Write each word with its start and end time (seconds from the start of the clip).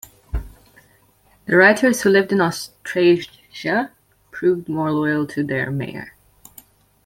The 1.45 1.55
writers 1.55 2.01
who 2.01 2.09
lived 2.09 2.31
in 2.31 2.41
Austrasia 2.41 3.91
proved 4.31 4.67
more 4.67 4.91
loyal 4.91 5.27
to 5.27 5.43
their 5.43 5.69
mayor. 5.69 6.15